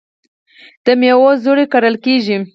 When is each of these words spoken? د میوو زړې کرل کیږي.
د 0.85 0.87
میوو 0.99 1.29
زړې 1.43 1.65
کرل 1.73 1.95
کیږي. 2.05 2.37